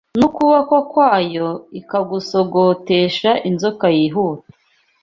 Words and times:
N’ukuboko 0.19 0.75
kwayo 0.91 1.49
ikagusogotesha 1.79 3.31
inzoka 3.49 3.85
yihuta 3.97 4.47